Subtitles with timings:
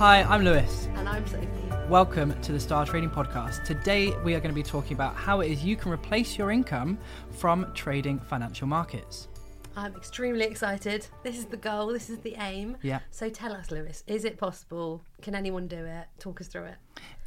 [0.00, 0.88] Hi, I'm Lewis.
[0.94, 1.46] And I'm Sophie.
[1.90, 3.64] Welcome to the Star Trading Podcast.
[3.66, 6.50] Today we are going to be talking about how it is you can replace your
[6.50, 6.96] income
[7.32, 9.28] from trading financial markets.
[9.76, 11.06] I'm extremely excited.
[11.22, 12.78] This is the goal, this is the aim.
[12.80, 13.00] Yeah.
[13.10, 15.02] So tell us, Lewis, is it possible?
[15.20, 16.06] Can anyone do it?
[16.18, 16.76] Talk us through it.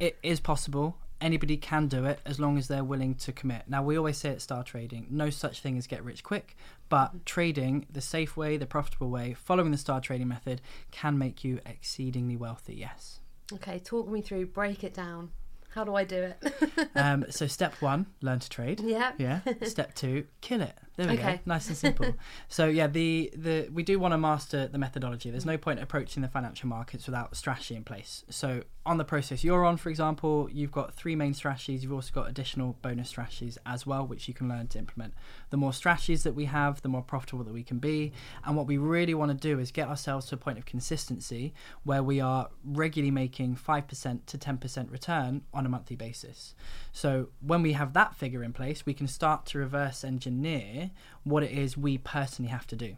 [0.00, 0.96] It is possible.
[1.24, 3.62] Anybody can do it as long as they're willing to commit.
[3.66, 6.54] Now, we always say at Star Trading, no such thing as get rich quick,
[6.90, 10.60] but trading the safe way, the profitable way, following the Star Trading method
[10.90, 13.20] can make you exceedingly wealthy, yes.
[13.54, 15.30] Okay, talk me through, break it down.
[15.70, 16.88] How do I do it?
[16.94, 18.80] Um, so, step one, learn to trade.
[18.80, 19.12] yeah.
[19.16, 19.40] Yeah.
[19.62, 20.76] Step two, kill it.
[20.96, 21.38] There we go.
[21.44, 22.14] Nice and simple.
[22.48, 25.28] so yeah, the the we do want to master the methodology.
[25.30, 28.24] There's no point approaching the financial markets without a strategy in place.
[28.30, 31.82] So on the process you're on, for example, you've got three main strategies.
[31.82, 35.14] You've also got additional bonus strategies as well, which you can learn to implement.
[35.50, 38.12] The more strategies that we have, the more profitable that we can be.
[38.44, 41.54] And what we really want to do is get ourselves to a point of consistency
[41.82, 46.54] where we are regularly making five percent to ten percent return on a monthly basis.
[46.92, 50.83] So when we have that figure in place, we can start to reverse engineer
[51.22, 52.96] what it is we personally have to do.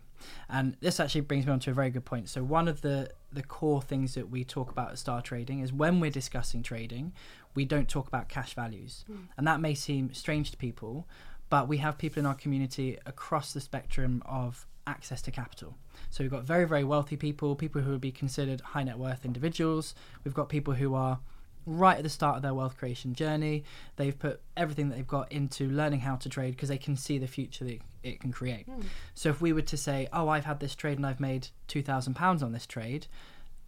[0.49, 2.29] And this actually brings me on to a very good point.
[2.29, 5.73] So one of the the core things that we talk about at Star Trading is
[5.73, 7.13] when we're discussing trading,
[7.55, 9.05] we don't talk about cash values.
[9.07, 9.25] Hmm.
[9.37, 11.07] And that may seem strange to people,
[11.51, 15.77] but we have people in our community across the spectrum of access to capital.
[16.11, 19.25] So we've got very, very wealthy people, people who would be considered high net worth
[19.25, 19.95] individuals.
[20.25, 21.19] We've got people who are
[21.67, 23.65] right at the start of their wealth creation journey.
[23.97, 27.19] They've put everything that they've got into learning how to trade because they can see
[27.19, 28.67] the future that it can create.
[28.67, 28.83] Hmm.
[29.15, 31.83] So if we were to say, "Oh, I've had this trade and I've made two
[31.83, 33.09] thousand pounds on this trade,"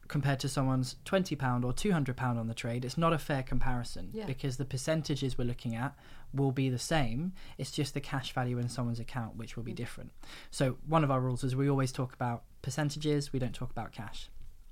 [0.06, 3.18] compared to someone's twenty pound or two hundred pound on the trade, it's not a
[3.18, 4.26] fair comparison Yeah.
[4.26, 5.94] because the percentages we're looking at
[6.32, 7.32] will be the same.
[7.58, 9.76] It's just the cash value in someone's account which will be hmm.
[9.76, 10.12] different.
[10.50, 13.32] So one of our rules is we always talk about percentages.
[13.32, 14.28] We don't talk about cash.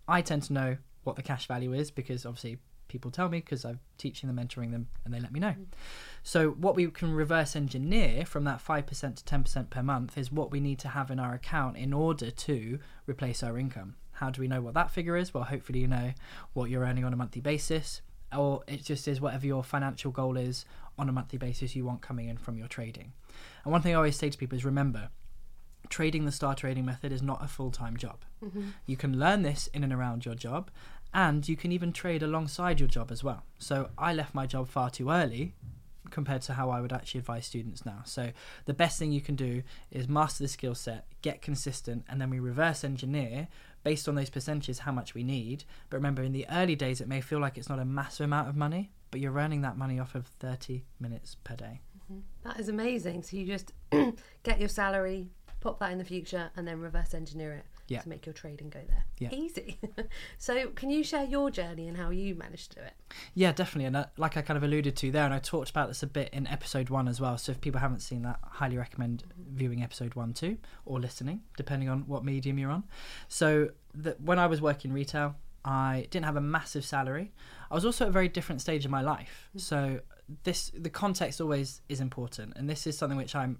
[0.08, 3.64] I tend to know what the cash value is because obviously people tell me because
[3.64, 5.54] I'm teaching them, mentoring them, and they let me know.
[5.58, 5.66] Mm.
[6.22, 10.16] So what we can reverse engineer from that five percent to ten percent per month
[10.16, 13.96] is what we need to have in our account in order to replace our income.
[14.12, 15.34] How do we know what that figure is?
[15.34, 16.12] Well, hopefully you know
[16.54, 18.00] what you're earning on a monthly basis,
[18.34, 20.64] or it just is whatever your financial goal is
[20.98, 23.12] on a monthly basis you want coming in from your trading.
[23.64, 25.10] And one thing I always say to people is remember,
[25.90, 28.24] trading the star trading method is not a full-time job.
[28.42, 28.68] Mm-hmm.
[28.86, 30.70] You can learn this in and around your job,
[31.16, 33.42] and you can even trade alongside your job as well.
[33.58, 35.54] So I left my job far too early
[36.10, 38.02] compared to how I would actually advise students now.
[38.04, 38.32] So
[38.66, 42.28] the best thing you can do is master the skill set, get consistent, and then
[42.28, 43.48] we reverse engineer
[43.82, 45.64] based on those percentages how much we need.
[45.88, 48.50] But remember, in the early days, it may feel like it's not a massive amount
[48.50, 51.80] of money, but you're earning that money off of 30 minutes per day.
[52.12, 52.20] Mm-hmm.
[52.44, 53.22] That is amazing.
[53.22, 53.72] So you just
[54.42, 58.00] get your salary, pop that in the future, and then reverse engineer it Yeah.
[58.00, 59.04] to make your trading go there.
[59.18, 59.28] Yeah.
[59.32, 59.78] Easy.
[60.38, 62.94] so can you share your journey and how you managed to do it?
[63.34, 63.86] Yeah, definitely.
[63.86, 66.06] And uh, like I kind of alluded to there, and I talked about this a
[66.06, 67.38] bit in episode one as well.
[67.38, 71.42] So if people haven't seen that, I highly recommend viewing episode one too, or listening,
[71.56, 72.84] depending on what medium you're on.
[73.28, 77.32] So that when I was working retail, I didn't have a massive salary.
[77.70, 79.48] I was also at a very different stage in my life.
[79.56, 80.00] So
[80.44, 83.58] this the context always is important, and this is something which I'm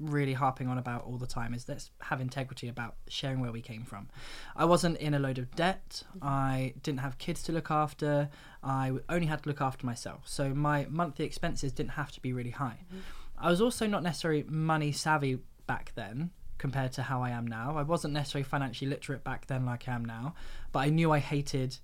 [0.00, 3.60] really harping on about all the time is let's have integrity about sharing where we
[3.60, 4.08] came from.
[4.56, 6.02] I wasn't in a load of debt.
[6.22, 8.28] I didn't have kids to look after.
[8.62, 10.22] I only had to look after myself.
[10.26, 12.80] So my monthly expenses didn't have to be really high.
[12.86, 13.00] Mm-hmm.
[13.38, 17.76] I was also not necessarily money savvy back then compared to how I am now.
[17.76, 20.34] I wasn't necessarily financially literate back then like I am now,
[20.72, 21.78] but I knew I hated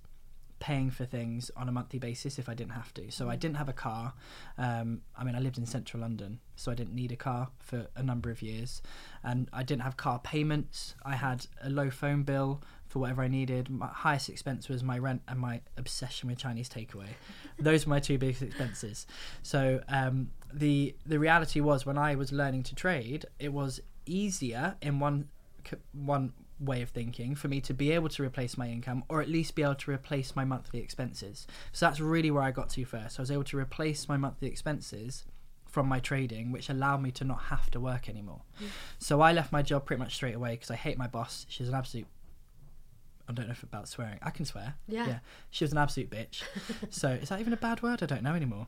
[0.65, 3.11] paying for things on a monthly basis if I didn't have to.
[3.11, 4.13] So I didn't have a car.
[4.57, 7.85] Um, I mean, I lived in central London, so I didn't need a car for
[7.95, 8.81] a number of years.
[9.23, 10.95] And I didn't have car payments.
[11.05, 13.69] I had a low phone bill for whatever I needed.
[13.69, 17.09] My highest expense was my rent and my obsession with Chinese takeaway.
[17.59, 19.05] Those were my two biggest expenses.
[19.43, 24.77] So um, the the reality was when I was learning to trade, it was easier
[24.81, 25.29] in one
[25.93, 29.29] one way of thinking for me to be able to replace my income or at
[29.29, 31.47] least be able to replace my monthly expenses.
[31.71, 33.19] So that's really where I got to first.
[33.19, 35.25] I was able to replace my monthly expenses
[35.65, 38.41] from my trading, which allowed me to not have to work anymore.
[38.97, 41.45] So I left my job pretty much straight away because I hate my boss.
[41.49, 42.07] She's an absolute.
[43.27, 44.19] I don't know if about swearing.
[44.21, 44.75] I can swear.
[44.87, 45.07] Yeah.
[45.07, 45.19] Yeah.
[45.49, 46.43] She was an absolute bitch.
[46.89, 48.01] so is that even a bad word?
[48.01, 48.67] I don't know anymore.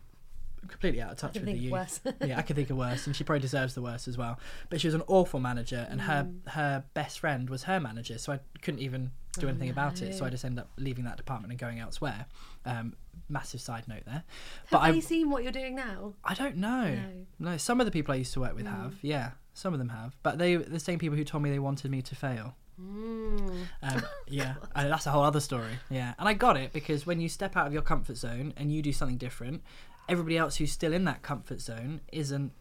[0.67, 1.71] Completely out of touch with the youth.
[1.71, 1.99] worse.
[2.25, 4.39] yeah, I could think of worse, and she probably deserves the worst as well.
[4.69, 6.47] But she was an awful manager, and her Mm.
[6.49, 10.15] her best friend was her manager, so I couldn't even do Oh, anything about it.
[10.15, 10.25] So.
[10.25, 12.25] I just ended up leaving that department and going elsewhere.
[12.65, 12.95] Um,
[13.29, 16.13] massive side note there, Have but I they seen what you're doing now?
[16.23, 16.95] I don't know.
[16.95, 17.51] No.
[17.51, 18.69] No, some of the people I used to work with Mm.
[18.81, 21.59] have, yeah, some of them have, but they the same people who told me they
[21.59, 22.55] wanted me to fail.
[22.81, 23.65] Mm.
[23.83, 25.79] Um, Yeah, and that's a whole other story.
[25.89, 28.71] Yeah, and I got it because when you step out of your comfort zone and
[28.71, 29.63] you do something different,
[30.09, 32.51] everybody else who's still in that comfort zone isn't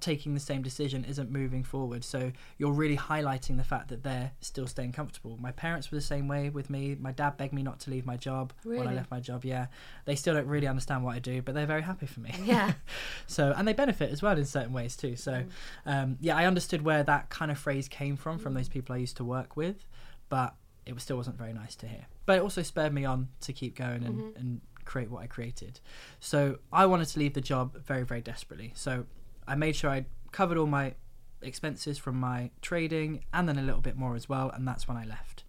[0.00, 2.04] taking the same decision, isn't moving forward.
[2.04, 5.38] So you're really highlighting the fact that they're still staying comfortable.
[5.40, 6.96] My parents were the same way with me.
[6.98, 9.44] My dad begged me not to leave my job when I left my job.
[9.44, 9.66] Yeah,
[10.04, 12.34] they still don't really understand what I do, but they're very happy for me.
[12.44, 12.72] Yeah.
[13.26, 15.16] so and they benefit as well in certain ways too.
[15.16, 15.48] So mm.
[15.86, 18.72] um, yeah, I understood where that kind of phrase came from from those mm.
[18.72, 19.86] people I used to work with,
[20.28, 20.54] but
[20.86, 22.06] it still wasn't very nice to hear.
[22.24, 24.38] But it also spurred me on to keep going and, mm-hmm.
[24.38, 25.80] and create what I created.
[26.20, 28.72] So I wanted to leave the job very very desperately.
[28.74, 29.06] So
[29.46, 30.94] I made sure I covered all my
[31.40, 34.96] expenses from my trading and then a little bit more as well and that's when
[34.96, 35.44] I left.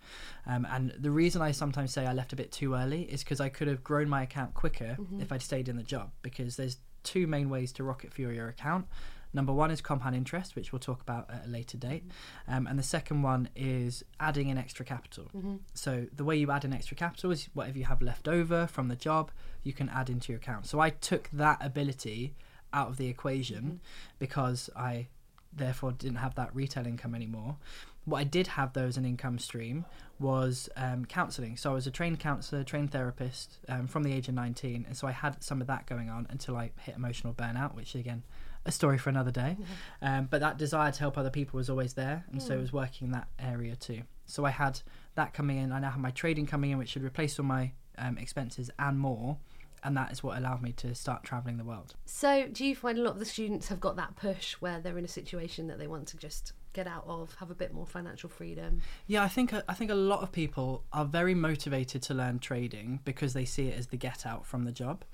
[0.45, 3.39] Um, and the reason I sometimes say I left a bit too early is because
[3.39, 6.77] I could have grown my account quicker if I'd stayed in the job because there's
[7.03, 8.85] two main ways to rocket fuel your account.
[9.33, 12.03] Number one is compound interest, which we'll talk about at a later date.
[12.47, 15.27] Um, and the second one is adding in extra capital.
[15.73, 18.87] So the way you add in extra capital is whatever you have left over from
[18.87, 19.31] the job,
[19.63, 20.65] you can add into your account.
[20.65, 22.33] So I took that ability
[22.73, 23.81] out of the equation
[24.17, 25.07] because I
[25.51, 27.57] therefore didn't have that retail income anymore.
[28.05, 29.85] What I did have though as an income stream
[30.19, 31.57] was um, counselling.
[31.57, 34.97] So I was a trained counsellor, trained therapist um, from the age of 19, and
[34.97, 38.23] so I had some of that going on until I hit emotional burnout, which again,
[38.65, 39.57] a story for another day.
[40.01, 42.73] Um, but that desire to help other people was always there, and so I was
[42.73, 44.01] working in that area too.
[44.25, 44.81] So I had
[45.15, 45.71] that coming in.
[45.71, 48.97] I now have my trading coming in, which should replace all my um, expenses and
[48.97, 49.37] more.
[49.81, 51.95] And that is what allowed me to start traveling the world.
[52.05, 54.97] So, do you find a lot of the students have got that push where they're
[54.97, 57.85] in a situation that they want to just get out of, have a bit more
[57.87, 58.81] financial freedom?
[59.07, 62.99] Yeah, I think I think a lot of people are very motivated to learn trading
[63.05, 65.05] because they see it as the get out from the job,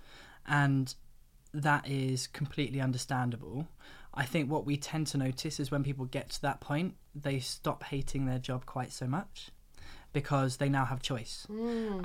[0.48, 0.95] and
[1.62, 3.68] that is completely understandable.
[4.13, 7.40] I think what we tend to notice is when people get to that point, they
[7.40, 9.52] stop hating their job quite so much
[10.13, 11.46] because they now have choice.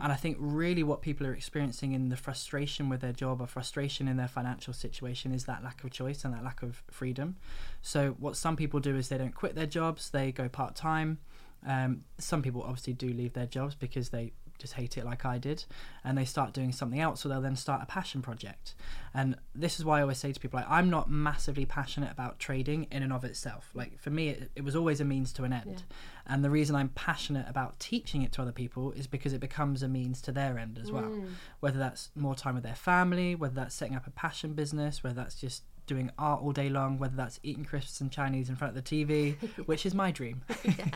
[0.00, 3.46] And I think really what people are experiencing in the frustration with their job or
[3.46, 7.36] frustration in their financial situation is that lack of choice and that lack of freedom.
[7.82, 11.18] So what some people do is they don't quit their jobs, they go part time.
[11.64, 15.38] Um, some people obviously do leave their jobs because they just hate it like I
[15.38, 15.64] did,
[16.04, 18.74] and they start doing something else, or they'll then start a passion project.
[19.12, 22.38] And this is why I always say to people, like, I'm not massively passionate about
[22.38, 23.70] trading in and of itself.
[23.74, 25.82] Like for me, it, it was always a means to an end,
[26.26, 29.82] and the reason I'm passionate about teaching it to other people is because it becomes
[29.82, 31.04] a means to their end as well.
[31.04, 31.30] Mm.
[31.60, 35.16] Whether that's more time with their family, whether that's setting up a passion business, whether
[35.16, 38.76] that's just doing art all day long, whether that's eating crisps and Chinese in front
[38.76, 40.42] of the TV, which is my dream.
[40.64, 40.92] uh,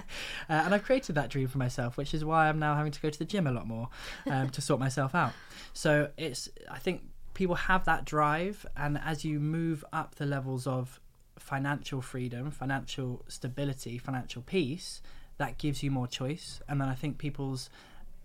[0.48, 3.10] and I've created that dream for myself, which is why I'm now having to go
[3.10, 3.88] to the gym a lot more
[4.30, 5.32] um, to sort myself out.
[5.72, 7.02] So it's, I think
[7.34, 11.00] people have that drive, and as you move up the levels of
[11.36, 15.02] financial freedom, financial stability, financial peace,
[15.38, 16.60] that gives you more choice.
[16.68, 17.68] And then I think people's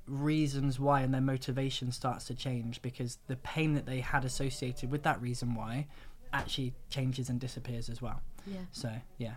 [0.09, 4.91] reasons why and their motivation starts to change because the pain that they had associated
[4.91, 5.87] with that reason why
[6.33, 8.21] actually changes and disappears as well.
[8.45, 8.59] Yeah.
[8.71, 9.35] So yeah,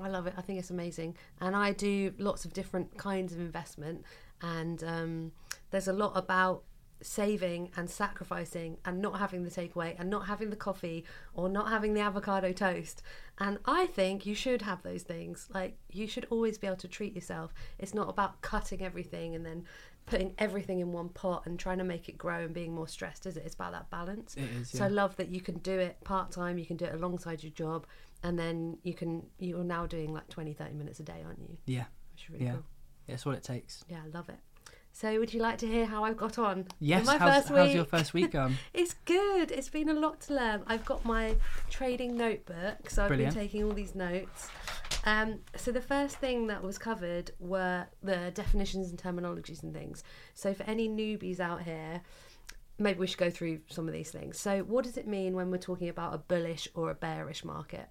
[0.00, 0.34] I love it.
[0.36, 1.16] I think it's amazing.
[1.40, 4.04] And I do lots of different kinds of investment.
[4.42, 5.32] And um,
[5.70, 6.64] there's a lot about
[7.04, 11.04] saving and sacrificing and not having the takeaway and not having the coffee
[11.34, 13.02] or not having the avocado toast.
[13.38, 15.48] And I think you should have those things.
[15.52, 17.52] Like, you should always be able to treat yourself.
[17.78, 19.64] It's not about cutting everything and then
[20.06, 23.26] putting everything in one pot and trying to make it grow and being more stressed,
[23.26, 23.42] is it?
[23.44, 24.34] It's about that balance.
[24.36, 24.70] it is.
[24.70, 27.42] So I love that you can do it part time, you can do it alongside
[27.42, 27.86] your job,
[28.22, 31.56] and then you can you're now doing like 20, 30 minutes a day, aren't you?
[31.66, 32.52] yeah, Which is really Yeah.
[32.52, 32.64] cool.
[33.06, 33.84] that's what it takes.
[33.88, 34.38] Yeah, I love it.
[34.94, 36.68] So would you like to hear how I've got on?
[36.78, 37.04] Yes.
[37.04, 38.56] my How's, first how's your first week gone?
[38.72, 39.50] It's good.
[39.50, 40.62] It's been a lot to learn.
[40.68, 41.34] I've got my
[41.68, 43.34] trading notebook, so I've Brilliant.
[43.34, 44.48] been taking all these notes.
[45.04, 50.04] Um, so the first thing that was covered were the definitions and terminologies and things.
[50.34, 52.00] So for any newbies out here,
[52.78, 54.38] maybe we should go through some of these things.
[54.38, 57.88] So what does it mean when we're talking about a bullish or a bearish market?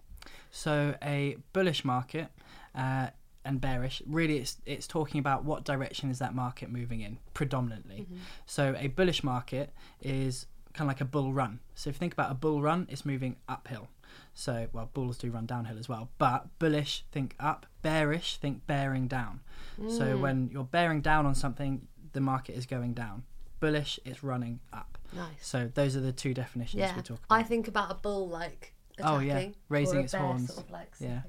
[0.51, 2.29] So a bullish market
[2.74, 3.07] uh,
[3.46, 8.02] and bearish, really, it's it's talking about what direction is that market moving in predominantly.
[8.02, 8.18] Mm-hmm.
[8.46, 11.60] So a bullish market is kind of like a bull run.
[11.76, 13.90] So if you think about a bull run, it's moving uphill.
[14.34, 19.08] So well, bulls do run downhill as well, but bullish think up, bearish think bearing
[19.08, 19.42] down.
[19.88, 20.20] So mm.
[20.20, 23.24] when you're bearing down on something, the market is going down.
[23.60, 24.98] Bullish, it's running up.
[25.16, 25.28] Nice.
[25.42, 27.40] So those are the two definitions Yeah, we talk about.
[27.40, 30.54] I think about a bull like Oh, yeah, attacking, raising its horns.
[30.54, 31.22] Sort of like Yeah.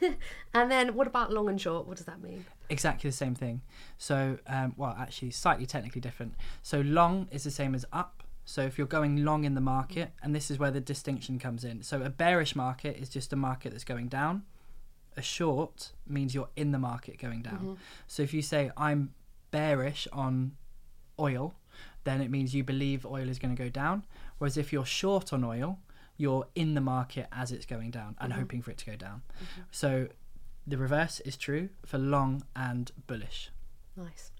[0.54, 1.86] and then what about long and short?
[1.86, 2.44] What does that mean?
[2.68, 3.62] exactly the same thing.
[3.98, 6.34] So, um, well, actually, slightly technically different.
[6.62, 8.22] So, long is the same as up.
[8.44, 11.64] So, if you're going long in the market, and this is where the distinction comes
[11.64, 11.82] in.
[11.82, 14.42] So, a bearish market is just a market that's going down.
[15.16, 17.78] A short means you're in the market going down.
[18.06, 19.14] So, if you say I'm
[19.50, 20.56] bearish on
[21.18, 21.54] oil,
[22.04, 24.04] then it means you believe oil is going to go down.
[24.38, 25.78] Whereas if you're short on oil,
[26.16, 29.22] you're in the market as it's going down and hoping for it to go down.
[29.70, 30.08] So
[30.66, 33.50] the reverse is true for long and bullish.
[33.96, 34.30] Nice.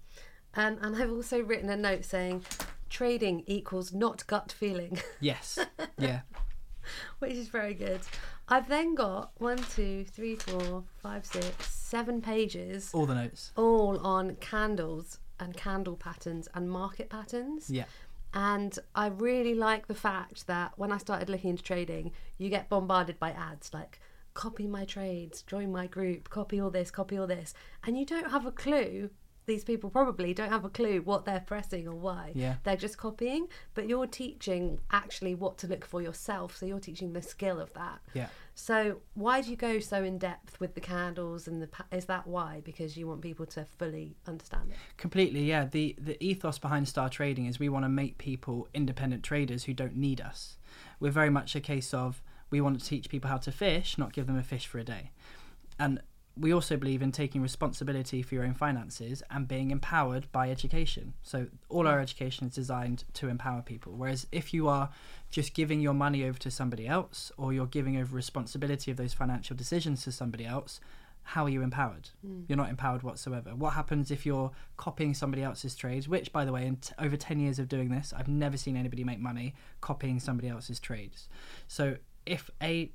[0.55, 2.45] Um, and I've also written a note saying
[2.89, 5.59] trading equals not gut feeling, Yes.
[5.97, 6.21] Yeah.
[7.19, 7.99] which is very good.
[8.47, 13.51] I've then got one, two, three, four, five, six, seven pages All the notes.
[13.57, 17.69] all on candles and candle patterns and market patterns.
[17.69, 17.85] Yeah.
[18.35, 22.67] And I really like the fact that when I started looking into trading, you get
[22.67, 23.99] bombarded by ads like
[24.33, 27.53] copy my trades, join my group, copy all this, copy all this.
[27.85, 29.09] And you don't have a clue.
[29.45, 32.31] These people probably don't have a clue what they're pressing or why.
[32.35, 32.55] Yeah.
[32.63, 36.57] They're just copying, but you're teaching actually what to look for yourself.
[36.57, 37.99] So you're teaching the skill of that.
[38.13, 38.27] Yeah.
[38.57, 42.25] So why do you go so in depth with the candles and the is that
[42.25, 42.61] why?
[42.63, 44.77] Because you want people to fully understand it.
[44.95, 45.65] Completely, yeah.
[45.65, 49.73] The the ethos behind Star Trading is we want to make people independent traders who
[49.73, 50.57] don't need us.
[51.01, 54.13] We're very much a case of we want to teach people how to fish, not
[54.13, 55.11] give them a fish for a day.
[55.77, 56.01] And
[56.37, 61.13] we also believe in taking responsibility for your own finances and being empowered by education.
[61.23, 63.93] So all our education is designed to empower people.
[63.93, 64.89] Whereas if you are
[65.31, 69.13] just giving your money over to somebody else or you're giving over responsibility of those
[69.13, 70.81] financial decisions to somebody else,
[71.23, 72.09] how are you empowered?
[72.21, 72.41] Hmm.
[72.47, 73.55] You're not empowered whatsoever.
[73.55, 76.07] What happens if you're copying somebody else's trades?
[76.07, 78.75] Which, by the way, in t- over 10 years of doing this, I've never seen
[78.77, 81.29] anybody make money copying somebody else's trades.
[81.67, 82.91] So if A,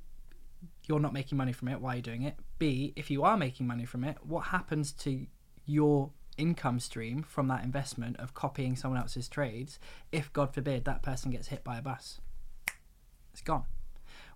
[0.87, 2.35] you're not making money from it, why are you doing it?
[2.61, 5.25] B, if you are making money from it, what happens to
[5.65, 9.79] your income stream from that investment of copying someone else's trades
[10.11, 12.21] if, God forbid, that person gets hit by a bus?
[13.33, 13.63] It's gone.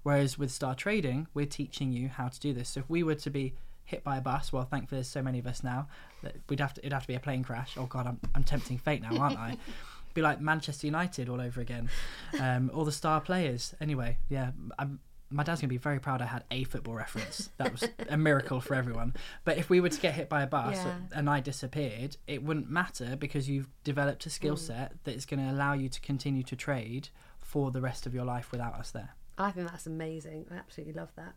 [0.02, 2.70] Whereas with Star Trading, we're teaching you how to do this.
[2.70, 3.54] So if we were to be
[3.84, 5.88] hit by a bus, well, thankfully there's so many of us now
[6.24, 7.76] that we'd have to it'd have to be a plane crash.
[7.78, 9.58] Oh God, I'm I'm tempting fate now, aren't I?
[10.16, 11.92] be like Manchester United all over again.
[12.40, 13.76] Um, all the star players.
[13.80, 15.00] Anyway, yeah, I'm,
[15.36, 17.50] my dad's gonna be very proud I had a football reference.
[17.58, 19.14] That was a miracle for everyone.
[19.44, 20.98] But if we were to get hit by a bus Yeah.
[21.14, 24.60] and I disappeared, it wouldn't matter because you've developed a skill mm.
[24.60, 27.10] set that is going to allow you to continue to trade
[27.42, 29.10] for the rest of your life without us there.
[29.38, 30.46] I think that's amazing.
[30.50, 31.34] I absolutely love that.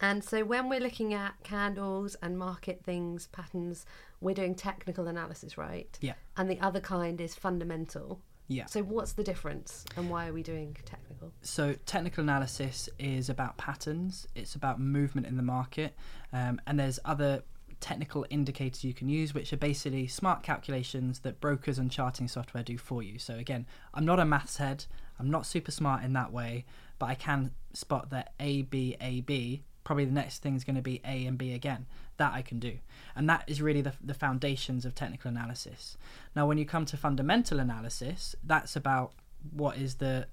[0.00, 3.84] And so when we're looking at candles and market things, patterns,
[4.20, 5.98] we're doing technical analysis, right?
[6.00, 6.14] Yeah.
[6.36, 8.22] And the other kind is fundamental.
[8.50, 8.66] Yeah.
[8.66, 11.32] So what's the difference and why are we doing technical?
[11.40, 14.26] So technical analysis is about patterns.
[14.34, 15.94] It's about movement in the market,
[16.32, 17.44] um, and there's other
[17.78, 22.64] technical indicators you can use, which are basically smart calculations that brokers and charting software
[22.64, 23.18] do for you.
[23.20, 24.84] So again, I'm not a maths head.
[25.18, 26.64] I'm not super smart in that way,
[26.98, 29.62] but I can spot that A B A B.
[29.90, 31.86] Probably the next thing is going to be A and B again.
[32.16, 32.78] That I can do,
[33.16, 35.98] and that is really the the foundations of technical analysis.
[36.36, 39.10] Now, when you come to fundamental analysis, that's about
[39.50, 40.28] what is the th-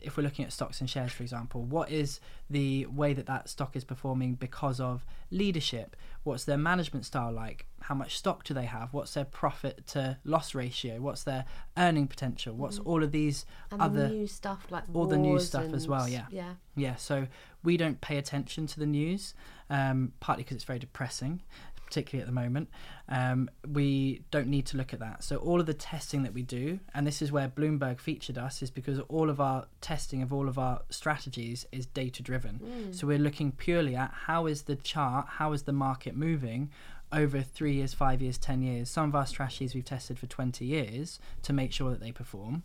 [0.00, 3.48] if we're looking at stocks and shares, for example, what is the way that that
[3.48, 5.96] stock is performing because of leadership?
[6.22, 7.66] What's their management style like?
[7.82, 8.92] How much stock do they have?
[8.92, 11.00] What's their profit to loss ratio?
[11.00, 11.44] What's their
[11.76, 12.54] earning potential?
[12.54, 15.86] What's all of these And other the new stuff like all the new stuff as
[15.86, 16.26] well, yeah.
[16.30, 16.54] Yeah.
[16.74, 17.26] yeah, so
[17.62, 19.34] we don't pay attention to the news,
[19.70, 21.42] um, partly because it's very depressing,
[21.86, 22.68] particularly at the moment.
[23.08, 25.24] Um, we don't need to look at that.
[25.24, 28.62] So all of the testing that we do, and this is where Bloomberg featured us,
[28.62, 32.60] is because all of our testing of all of our strategies is data driven.
[32.92, 36.70] So we're looking purely at how is the chart, how is the market moving
[37.12, 38.90] over three years, five years, ten years.
[38.90, 42.64] Some of our strategies we've tested for twenty years to make sure that they perform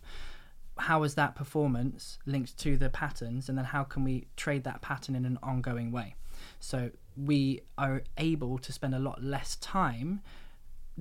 [0.77, 4.81] how is that performance linked to the patterns and then how can we trade that
[4.81, 6.15] pattern in an ongoing way
[6.59, 10.21] so we are able to spend a lot less time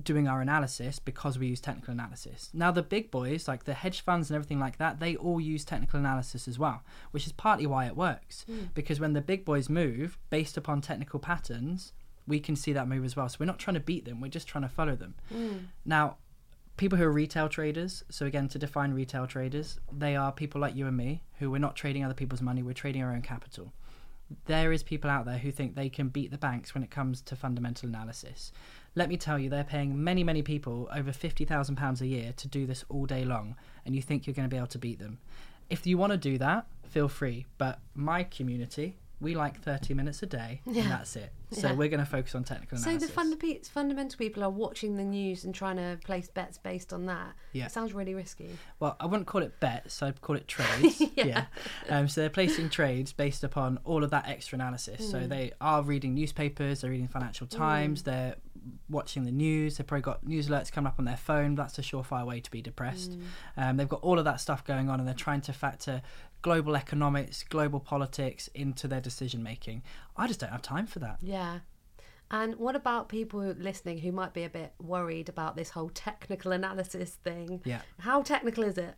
[0.01, 2.49] doing our analysis because we use technical analysis.
[2.53, 5.65] Now the big boys like the hedge funds and everything like that they all use
[5.65, 8.43] technical analysis as well which is partly why it works.
[8.43, 8.65] Hmm.
[8.73, 11.93] Because when the big boys move based upon technical patterns
[12.27, 13.27] we can see that move as well.
[13.27, 15.15] So we're not trying to beat them we're just trying to follow them.
[15.31, 15.57] Hmm.
[15.85, 16.17] Now
[16.77, 20.75] people who are retail traders so again to define retail traders they are people like
[20.75, 23.73] you and me who we're not trading other people's money we're trading our own capital
[24.45, 27.21] there is people out there who think they can beat the banks when it comes
[27.21, 28.51] to fundamental analysis.
[28.95, 32.47] Let me tell you they're paying many many people over 50,000 pounds a year to
[32.47, 34.99] do this all day long and you think you're going to be able to beat
[34.99, 35.19] them.
[35.69, 40.21] If you want to do that feel free but my community we like 30 minutes
[40.23, 40.81] a day Yeah.
[40.83, 41.73] and that's it so Yeah.
[41.73, 44.95] we're going to focus on technical So analysis So the funda- fundamental people are watching
[44.97, 47.33] the news and trying to place bets based on that.
[47.51, 47.65] Yeah.
[47.65, 48.49] It sounds really risky.
[48.79, 50.01] Well, I wouldn't call it bets.
[50.01, 51.01] I'd call it trades.
[51.15, 51.25] Yeah.
[51.25, 51.45] yeah.
[51.89, 55.01] Um, so they're placing trades based upon all of that extra analysis.
[55.07, 55.11] Mm.
[55.11, 58.35] So they are reading newspapers, they're reading Financial Times, they're
[58.89, 59.75] watching the news.
[59.77, 61.55] They've probably got news alerts coming up on their phone.
[61.55, 63.17] That's a surefire way to be depressed.
[63.57, 66.01] Um, they've got all of that stuff going on, and they're trying to factor
[66.41, 69.83] global economics, global politics into their decision making.
[70.17, 71.17] I just don't have time for that.
[71.21, 71.59] Yeah.
[72.29, 76.53] And what about people listening who might be a bit worried about this whole technical
[76.53, 77.61] analysis thing?
[77.65, 77.81] Yeah.
[77.99, 78.95] How technical is it?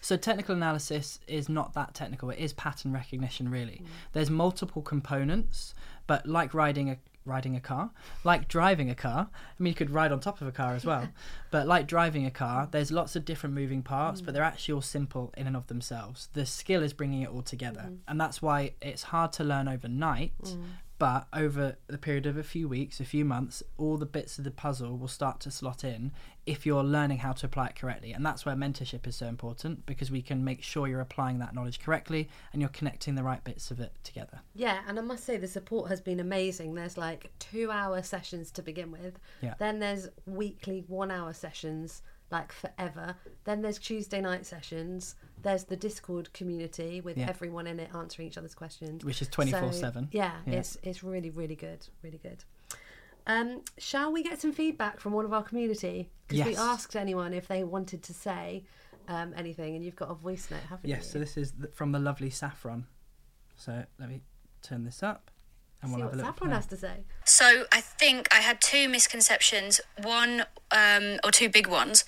[0.00, 2.30] So technical analysis is not that technical.
[2.30, 3.82] It is pattern recognition really.
[3.82, 3.86] Mm.
[4.12, 5.74] There's multiple components,
[6.06, 7.90] but like riding a riding a car,
[8.24, 9.28] like driving a car.
[9.32, 11.08] I mean you could ride on top of a car as well.
[11.50, 14.82] but like driving a car, there's lots of different moving parts, but they're actually all
[14.82, 16.28] simple in and of themselves.
[16.32, 17.86] The skill is bringing it all together.
[17.88, 17.98] Mm.
[18.08, 20.32] And that's why it's hard to learn overnight.
[20.42, 20.62] Mm.
[21.00, 24.44] But over the period of a few weeks, a few months, all the bits of
[24.44, 26.12] the puzzle will start to slot in
[26.44, 28.12] if you're learning how to apply it correctly.
[28.12, 31.54] And that's where mentorship is so important because we can make sure you're applying that
[31.54, 34.40] knowledge correctly and you're connecting the right bits of it together.
[34.54, 36.74] Yeah, and I must say the support has been amazing.
[36.74, 39.18] There's like two hour sessions to begin with.
[39.40, 39.54] Yeah.
[39.58, 43.16] Then there's weekly one hour sessions, like forever.
[43.44, 45.14] Then there's Tuesday night sessions.
[45.42, 47.28] There's the Discord community with Yeah.
[47.28, 49.04] everyone in it answering each other's questions.
[49.04, 50.08] Which is 24/7.
[50.12, 50.54] Yeah, Yeah.
[50.54, 52.44] it's it's really really good, really good.
[53.26, 56.10] Um, shall we get some feedback from one of our community?
[56.28, 58.64] Because we asked anyone if they wanted to say
[59.08, 61.02] um, anything, and you've got a voice note, haven't Yes, you?
[61.04, 61.12] Yes.
[61.12, 62.86] So this is from the lovely Saffron.
[63.56, 64.20] So let me
[64.62, 65.30] turn this up
[65.82, 66.92] and See we'll what have a little Saffron has to say.
[67.24, 69.80] So I think I had two misconceptions.
[70.02, 72.04] One, um, or two big ones.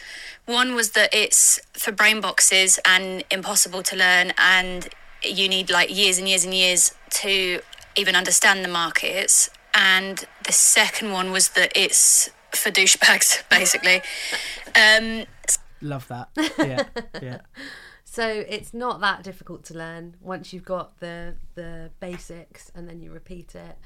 [0.46, 4.88] One was that it's for brain boxes and impossible to learn, and
[5.22, 7.60] you need like years and years and years to
[7.96, 9.50] even understand the markets.
[9.74, 14.02] And the second one was that it's for douchebags, basically.
[14.74, 15.26] Um,
[15.82, 16.30] Love that.
[16.58, 16.84] Yeah,
[17.20, 17.40] yeah.
[18.12, 23.00] So it's not that difficult to learn once you've got the the basics and then
[23.00, 23.78] you repeat it.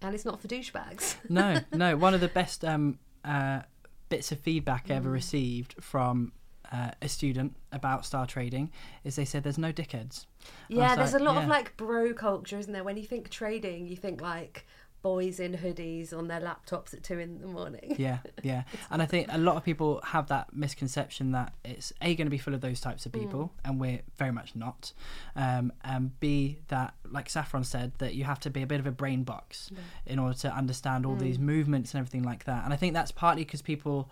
[0.00, 1.16] And it's not for douchebags.
[1.28, 1.94] No, no.
[1.94, 3.60] One of the best um, uh,
[4.08, 6.32] bits of feedback I ever received from
[6.72, 8.70] uh, a student about star trading
[9.04, 10.24] is they said there's no dickheads.
[10.70, 12.84] Yeah, there's a lot of like bro culture, isn't there?
[12.84, 14.66] When you think trading, you think like
[15.04, 17.94] boys in hoodies on their laptops at two in the morning.
[17.98, 18.62] yeah yeah.
[18.90, 22.30] And i think a lot of people have that misconception that it's a going to
[22.30, 24.94] be full of those types of people and we're very much not.
[25.36, 28.86] Um, and b that like saffron said that you have to be a bit of
[28.86, 29.70] a brain box
[30.06, 32.64] in order to understand all these movements and everything like that.
[32.64, 34.08] And i think that's partly because people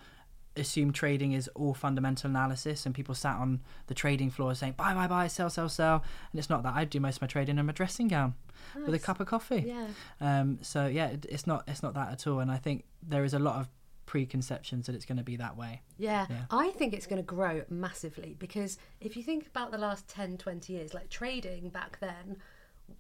[0.57, 4.93] assume trading is all fundamental analysis and people sat on the trading floor saying buy
[4.93, 7.57] buy buy sell sell sell and it's not that i do most of my trading
[7.59, 8.35] in my dressing gown
[8.77, 9.87] with a cup of coffee Yeah.
[10.21, 13.25] um, so yeah, it, it's not it's not that at all, and I think there
[13.25, 13.69] is a lot of
[14.07, 15.81] preconceptions that it's going to be that way.
[15.99, 16.43] Yeah, Yeah.
[16.51, 20.37] I think it's going to grow massively because if you think about the last 10,
[20.39, 22.37] 20 years, like trading back then,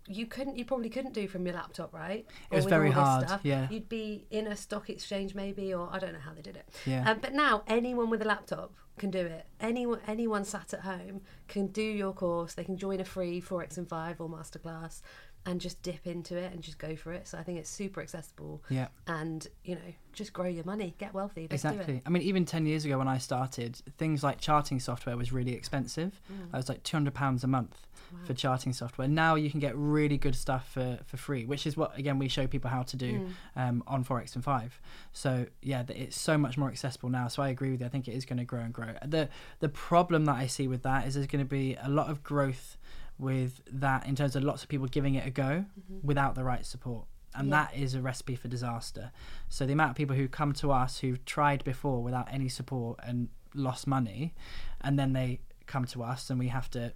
[0.06, 2.26] you couldn't, you probably couldn't do from your laptop, right?
[2.50, 3.68] It was very hard, yeah.
[3.70, 6.68] You'd be in a stock exchange maybe, or I don't know how they did it.
[6.86, 7.10] Yeah.
[7.10, 9.46] Um, but now anyone with a laptop can do it.
[9.60, 12.54] Anyone, anyone sat at home can do your course.
[12.54, 15.00] They can join a free Forex and Five or masterclass
[15.44, 17.26] and just dip into it and just go for it.
[17.26, 18.62] So I think it's super accessible.
[18.68, 18.88] Yeah.
[19.06, 19.80] And you know,
[20.12, 21.48] just grow your money, get wealthy.
[21.50, 21.72] Let's do it.
[21.72, 22.02] Exactly.
[22.06, 25.52] I mean, even ten years ago when I started, things like charting software was really
[25.54, 26.20] expensive.
[26.32, 26.50] Mm.
[26.52, 27.88] That was like two hundred pounds a month
[28.26, 29.08] for charting software.
[29.08, 32.28] Now you can get really good stuff for, for free, which is what again we
[32.28, 33.30] show people how to do Mm.
[33.56, 34.80] um, on Forex and Five.
[35.12, 37.28] So yeah, it's so much more accessible now.
[37.28, 37.86] So I agree with you.
[37.86, 38.94] I think it is going to grow and grow.
[39.04, 39.28] The
[39.60, 42.22] the problem that I see with that is there's going to be a lot of
[42.22, 42.76] growth
[43.22, 46.06] with that in terms of lots of people giving it a go mm-hmm.
[46.06, 47.06] without the right support.
[47.34, 47.64] And Yeah.
[47.64, 49.10] that is a recipe for disaster.
[49.48, 53.00] So the amount of people who come to us who've tried before without any support
[53.02, 54.34] and lost money,
[54.82, 56.92] and then they come to us and we have to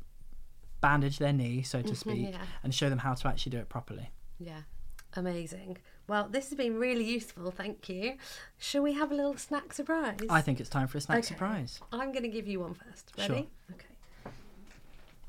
[0.83, 2.43] bandage their knee, so to mm-hmm, speak, Yeah.
[2.63, 4.11] and show them how to actually do it properly.
[4.39, 4.63] Yeah,
[5.15, 5.79] amazing.
[6.07, 7.51] Well, this has been really useful.
[7.51, 8.17] Thank you.
[8.59, 10.19] Shall we have a little snack surprise?
[10.29, 11.27] I think it's time for a snack Okay.
[11.29, 11.81] surprise.
[11.93, 13.13] I'm going to give you one first.
[13.19, 13.37] Sure.
[13.37, 13.96] Okay.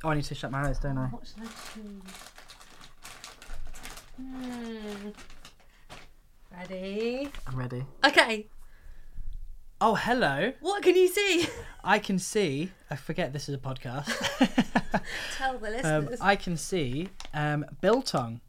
[0.03, 1.07] Oh, I need to shut my eyes, don't I?
[1.07, 2.01] What should I choose?
[4.17, 5.09] Hmm.
[6.55, 7.29] Ready?
[7.47, 7.85] I'm ready.
[8.05, 8.47] Okay.
[9.79, 10.53] Oh, hello.
[10.59, 11.47] What can you see?
[11.83, 12.71] I can see.
[12.89, 14.05] I forget this is a podcast.
[15.37, 16.19] Tell the um, listeners.
[16.21, 18.41] I can see um, biltong,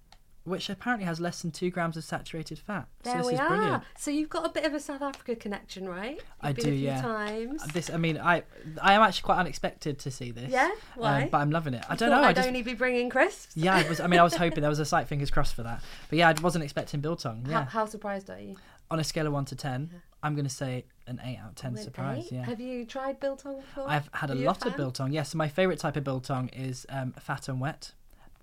[0.48, 2.88] which apparently has less than two grams of saturated fat.
[3.04, 3.48] so there this we is are.
[3.48, 3.82] brilliant.
[3.96, 6.16] So you've got a bit of a South Africa connection, right?
[6.16, 7.02] You've I been do, a few yeah.
[7.02, 7.62] Times.
[7.72, 8.42] This, I mean, I,
[8.82, 10.50] I am actually quite unexpected to see this.
[10.50, 10.70] Yeah?
[10.96, 11.22] Why?
[11.24, 11.84] Um, but I'm loving it.
[11.88, 12.22] I You don't know.
[12.22, 13.56] I I'd just, only be bringing crisps.
[13.56, 14.00] yeah, I was.
[14.00, 15.06] I mean, I was hoping there was a sight.
[15.08, 15.82] fingers crossed for that.
[16.10, 17.44] But yeah, I wasn't expecting biltong.
[17.44, 17.64] How, Yeah.
[17.66, 18.56] how surprised are you?
[18.90, 19.90] On a scale of one to ten,
[20.22, 21.72] I'm going to say an eight out of ten.
[21.76, 22.24] An surprise.
[22.26, 22.32] eight?
[22.32, 22.44] Yeah.
[22.46, 23.84] Have you tried biltong before?
[23.88, 24.76] I've had a lot of fan?
[24.78, 25.12] biltong.
[25.12, 27.92] Yes, my favourite type of biltong is um, fat and wet.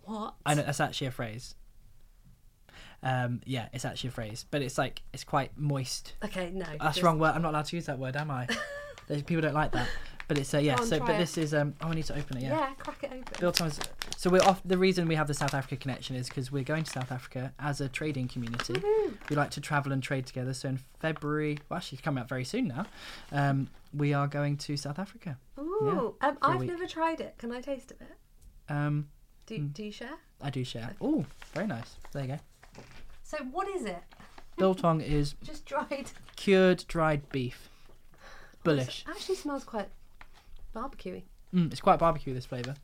[0.04, 0.36] What?
[0.46, 1.56] I know that's actually a phrase.
[3.06, 6.13] Um, yeah, it's actually a phrase, but it's like it's quite moist.
[6.24, 6.65] Okay, no.
[6.65, 7.34] That's just- the wrong word.
[7.36, 8.48] I'm not allowed to use that word, am I?
[9.08, 9.88] People don't like that.
[10.28, 10.78] But it's uh, yeah.
[10.78, 11.18] On, so, but it.
[11.20, 11.76] this is um.
[11.82, 12.44] Oh, I need to open it.
[12.44, 12.58] Yeah.
[12.58, 12.74] Yeah.
[12.80, 13.24] crack it open.
[13.39, 13.80] Biltong's.
[14.18, 14.60] So we're off.
[14.65, 17.54] The reason we have the South Africa connection is because we're going to South Africa
[17.60, 18.74] as a trading community.
[18.74, 19.13] Woohoo.
[19.30, 20.56] We like to travel and trade together.
[20.56, 22.88] So in February, well, actually, it's coming up very soon now.
[23.32, 25.38] Um, we are going to South Africa.
[25.60, 27.36] Ooh, um, for a I've never tried it.
[27.38, 28.12] Can I taste a bit?
[28.68, 29.10] Um,
[29.46, 29.74] Do, Mm.
[29.74, 30.18] do you share?
[30.41, 30.96] I do share.
[31.00, 31.98] Oh, very nice.
[32.13, 32.39] There you go.
[33.26, 34.04] So what is it?
[34.58, 36.12] Biltong is Just dried.
[36.36, 37.70] cured dried beef.
[38.64, 39.04] Bullish.
[39.08, 39.90] It actually smells quite
[40.76, 41.24] barbecuey.
[41.54, 42.34] Mm, it's quite barbecue.
[42.36, 42.76] This flavour.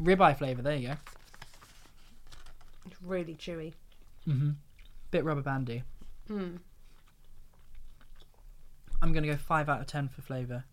[0.00, 0.62] Ribeye flavour.
[0.62, 0.94] There you go.
[2.86, 3.72] It's really chewy.
[4.28, 4.50] Mm-hmm.
[5.10, 5.82] Bit rubber bandy.
[6.30, 6.58] Mm.
[9.02, 10.64] I'm gonna go five out of ten for flavour.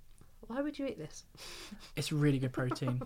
[0.47, 1.23] Why would you eat this?
[1.95, 3.01] It's really good protein.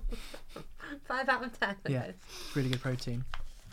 [1.08, 1.76] Five out of ten.
[1.88, 2.04] Yeah.
[2.04, 3.26] It's really good protein.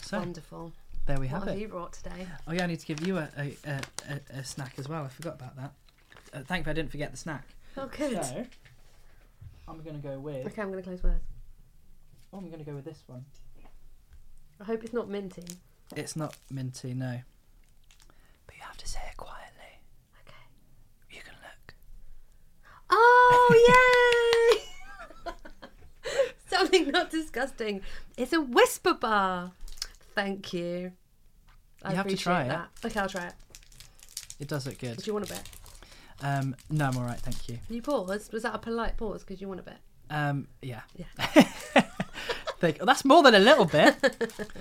[0.03, 0.72] So Wonderful.
[1.06, 1.60] There we have What have have it.
[1.62, 2.26] you brought today?
[2.48, 5.04] Oh yeah, I need to give you a a, a, a, a snack as well.
[5.04, 5.72] I forgot about that.
[6.32, 7.44] Uh, thankfully, I didn't forget the snack.
[7.76, 8.24] Oh, good.
[8.24, 8.44] So
[9.68, 10.46] I'm gonna go with.
[10.46, 11.20] Okay, I'm going to close eyes.
[12.32, 13.24] Oh, I'm gonna go with this one.
[14.60, 15.42] I hope it's not minty.
[15.96, 17.20] It's not minty, no.
[18.46, 19.80] But you have to say it quietly.
[20.22, 20.36] Okay.
[21.10, 21.74] You can look.
[22.90, 24.62] Oh,
[25.26, 25.32] yay!
[26.46, 27.80] Something not disgusting.
[28.16, 29.52] It's a Wispa bar.
[30.14, 30.92] Thank you.
[31.83, 32.70] I You have to try that.
[32.85, 33.35] Okay, I'll try it.
[34.40, 34.96] It does look good.
[34.96, 35.42] Do you want a bit?
[36.22, 37.59] Um, no, I'm all right, thank you.
[37.68, 38.33] You paused.
[38.33, 39.22] Was that a polite pause?
[39.22, 39.77] Because you want a bit.
[40.11, 40.83] Um, yeah.
[40.96, 41.44] Yeah.
[42.72, 43.94] Think- that's more than a little bit.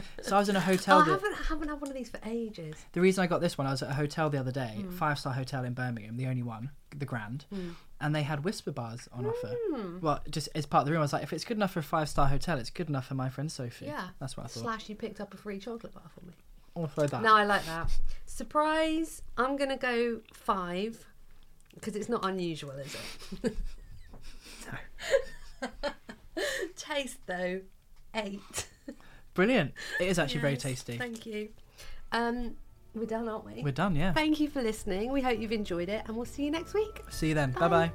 [0.22, 0.98] so I was in a hotel.
[1.00, 2.76] Oh, I haven't, I haven't had one of these for ages.
[2.94, 4.89] The reason I got this one, I was at a hotel the other day, Hmm.
[4.92, 7.46] five star hotel in Birmingham, the only one, the Grand,
[8.02, 9.56] and they had Wispa bars on offer.
[9.72, 10.00] Hmm.
[10.02, 11.80] Well, just as part of the room, I was like, if it's good enough for
[11.80, 13.86] a five star hotel, it's good enough for my friend Sophie.
[13.86, 14.10] Yeah.
[14.20, 14.63] that's what I thought.
[14.63, 16.34] Slash, you picked up a free chocolate bar for me.
[16.76, 17.22] Also that.
[17.22, 17.89] No, I like that.
[18.26, 19.22] Surprise.
[19.38, 21.06] I'm going to go five.
[21.76, 22.96] Because it's not unusual, is
[23.44, 23.56] it?
[25.62, 25.68] No.
[26.76, 27.62] Taste, though,
[28.15, 28.67] eight.
[29.34, 29.73] Brilliant.
[29.99, 30.97] It is actually very tasty.
[30.97, 31.49] Thank you.
[32.12, 32.56] Um,
[32.93, 33.63] we're done, aren't we?
[33.63, 34.13] We're done, yeah.
[34.13, 35.12] Thank you for listening.
[35.12, 37.02] We hope you've enjoyed it, and we'll see you next week.
[37.10, 37.52] See you then.
[37.52, 37.91] Bye bye.